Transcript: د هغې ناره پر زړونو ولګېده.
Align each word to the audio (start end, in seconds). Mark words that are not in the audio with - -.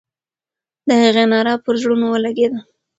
د 0.87 0.89
هغې 1.01 1.25
ناره 1.31 1.53
پر 1.63 1.75
زړونو 1.81 2.05
ولګېده. 2.09 2.59